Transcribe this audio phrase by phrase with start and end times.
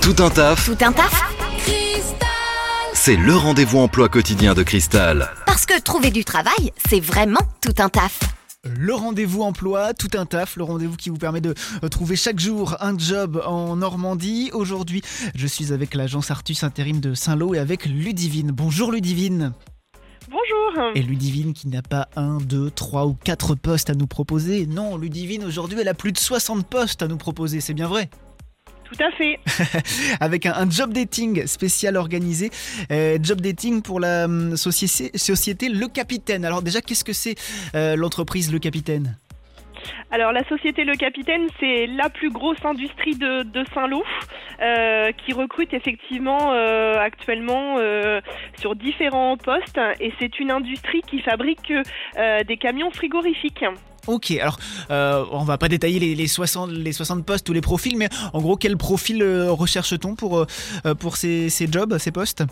[0.00, 1.22] Tout un taf, Tout un taf
[2.92, 5.28] c'est le rendez-vous emploi quotidien de Cristal.
[5.44, 8.18] Parce que trouver du travail, c'est vraiment tout un taf.
[8.64, 12.40] Le rendez-vous emploi, tout un taf, le rendez-vous qui vous permet de euh, trouver chaque
[12.40, 14.48] jour un job en Normandie.
[14.54, 15.02] Aujourd'hui,
[15.34, 18.52] je suis avec l'agence Artus Intérim de Saint-Lô et avec Ludivine.
[18.52, 19.52] Bonjour Ludivine.
[20.30, 20.92] Bonjour.
[20.94, 24.64] Et Ludivine qui n'a pas un, deux, trois ou quatre postes à nous proposer.
[24.64, 28.08] Non, Ludivine aujourd'hui elle a plus de 60 postes à nous proposer, c'est bien vrai?
[28.84, 29.38] Tout à fait.
[30.20, 32.50] avec un, un job dating spécial organisé.
[32.90, 36.44] Euh, job dating pour la hum, société, société Le Capitaine.
[36.44, 37.34] Alors déjà, qu'est-ce que c'est
[37.74, 39.16] euh, l'entreprise Le Capitaine?
[40.10, 44.02] Alors la société Le Capitaine, c'est la plus grosse industrie de, de Saint-Lô
[44.60, 48.20] euh, qui recrute effectivement euh, actuellement euh,
[48.58, 51.72] sur différents postes et c'est une industrie qui fabrique
[52.46, 53.64] des camions frigorifiques.
[54.06, 54.58] Ok, alors
[54.90, 58.08] euh, on va pas détailler les, les 60, les 60 postes ou les profils, mais
[58.32, 62.44] en gros, quel profil euh, recherche-t-on pour, euh, pour ces, ces jobs, ces postes?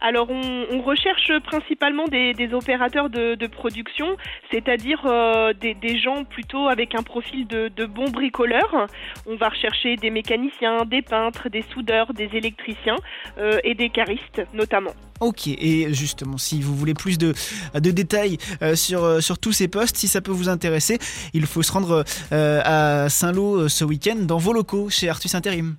[0.00, 4.16] Alors on, recherche principalement des, opérateurs de, production,
[4.50, 8.86] c'est-à-dire euh, des, gens plutôt avec un profil de, de bons bricoleurs.
[9.26, 12.96] On va rechercher des mécaniciens, des peintres, des soudeurs, des électriciens
[13.38, 14.92] euh, et des caristes notamment.
[15.20, 17.32] Ok, et justement, si vous voulez plus de,
[17.74, 20.98] détails euh, sur, tous ces postes, si ça peut vous intéresser,
[21.32, 25.76] il faut se rendre à Saint-Lô ce week-end dans vos locaux chez Artus Intérim.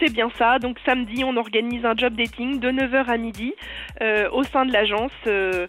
[0.00, 0.58] C'est bien ça.
[0.58, 3.54] Donc samedi, on organise un job dating de 9h à midi
[4.00, 5.66] euh, au sein de l'agence, euh,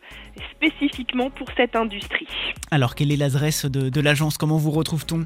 [0.52, 2.28] spécifiquement pour cette industrie.
[2.72, 4.38] Alors, quelle est l'adresse de, de l'agence?
[4.38, 5.26] Comment vous retrouve-t-on?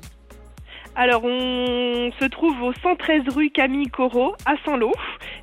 [0.96, 4.92] Alors, on se trouve au 113 rue Camille Corot à Saint-Lô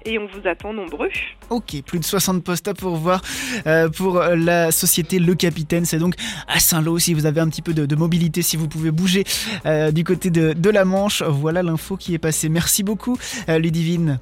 [0.05, 1.09] et on vous attend nombreux.
[1.51, 3.23] Ok, plus de 60 postes à pourvoir
[3.67, 5.85] euh, pour euh, la société Le Capitaine.
[5.85, 6.15] C'est donc
[6.49, 6.99] à Saint-Lô.
[6.99, 9.25] Si vous avez un petit peu de, de mobilité, si vous pouvez bouger
[9.67, 12.49] euh, du côté de, de la Manche, voilà l'info qui est passée.
[12.49, 13.17] Merci beaucoup,
[13.49, 14.19] euh, Ludivine.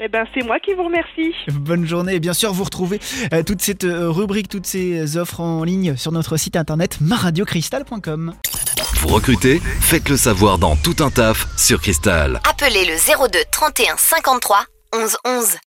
[0.00, 1.34] Eh ben, c'est moi qui vous remercie.
[1.52, 2.14] Bonne journée.
[2.14, 3.00] Et bien sûr, vous retrouvez
[3.32, 8.34] euh, toute cette euh, rubrique, toutes ces offres en ligne sur notre site internet maradiocristal.com.
[9.00, 12.40] Vous recrutez Faites le savoir dans Tout un taf sur Cristal.
[12.48, 14.58] Appelez le 02 31 53
[14.92, 15.58] 11 11.